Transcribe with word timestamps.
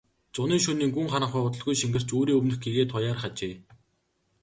Зуны 0.35 0.57
шөнийн 0.65 0.91
гүн 0.95 1.07
харанхуй 1.11 1.43
удалгүй 1.45 1.75
шингэрч 1.77 2.09
үүрийн 2.17 2.37
өмнөх 2.39 2.57
гэгээ 2.61 2.85
туяарах 2.89 3.25
ажээ. 3.29 3.53